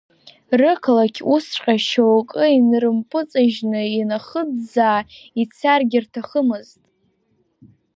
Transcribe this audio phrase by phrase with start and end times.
[0.59, 4.99] Рықалақь усҵәҟьа шьоукы инрымпыҵажьны инахыӡаа
[5.41, 6.81] ицаргьы рҭахымызт.